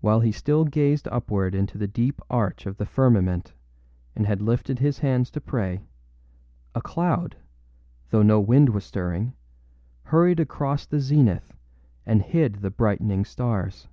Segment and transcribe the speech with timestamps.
[0.00, 3.54] While he still gazed upward into the deep arch of the firmament
[4.16, 5.86] and had lifted his hands to pray,
[6.74, 7.36] a cloud,
[8.10, 9.34] though no wind was stirring,
[10.02, 11.56] hurried across the zenith
[12.04, 13.86] and hid the brightening stars.